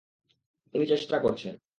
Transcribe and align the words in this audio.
উনি 0.73 0.85
চেষ্টা 0.87 1.19
করছেন। 1.19 1.53